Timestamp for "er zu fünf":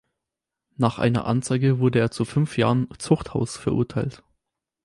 1.99-2.57